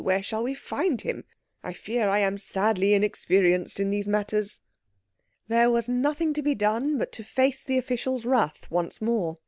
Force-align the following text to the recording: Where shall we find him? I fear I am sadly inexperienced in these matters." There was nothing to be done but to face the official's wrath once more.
Where 0.03 0.23
shall 0.23 0.41
we 0.41 0.55
find 0.55 0.99
him? 1.01 1.25
I 1.63 1.73
fear 1.73 2.09
I 2.09 2.17
am 2.17 2.39
sadly 2.39 2.93
inexperienced 2.95 3.79
in 3.79 3.91
these 3.91 4.07
matters." 4.07 4.61
There 5.47 5.69
was 5.69 5.87
nothing 5.87 6.33
to 6.33 6.41
be 6.41 6.55
done 6.55 6.97
but 6.97 7.11
to 7.11 7.23
face 7.23 7.63
the 7.63 7.77
official's 7.77 8.25
wrath 8.25 8.65
once 8.71 8.99
more. 8.99 9.37